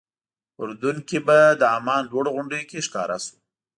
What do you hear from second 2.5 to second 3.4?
کې ښکاره شو.